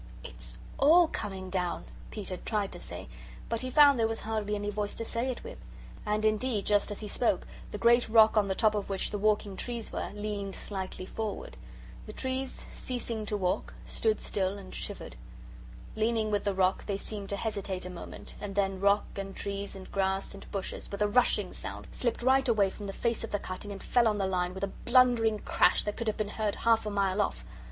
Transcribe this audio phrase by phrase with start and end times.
[0.23, 3.07] "It's ALL coming down," Peter tried to say,
[3.49, 5.59] but he found there was hardly any voice to say it with.
[6.07, 9.19] And, indeed, just as he spoke, the great rock, on the top of which the
[9.19, 11.55] walking trees were, leaned slowly forward.
[12.07, 15.17] The trees, ceasing to walk, stood still and shivered.
[15.95, 19.75] Leaning with the rock, they seemed to hesitate a moment, and then rock and trees
[19.75, 23.29] and grass and bushes, with a rushing sound, slipped right away from the face of
[23.29, 26.29] the cutting and fell on the line with a blundering crash that could have been
[26.29, 27.45] heard half a mile off.